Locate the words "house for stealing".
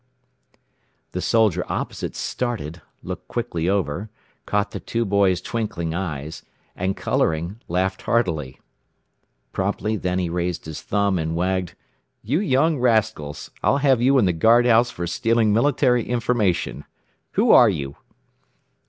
14.65-15.53